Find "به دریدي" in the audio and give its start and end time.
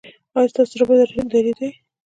0.89-1.69